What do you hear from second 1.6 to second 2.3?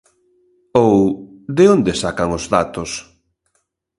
onde sacan